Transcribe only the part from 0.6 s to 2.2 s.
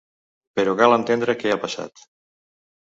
cal entendre què ha passat.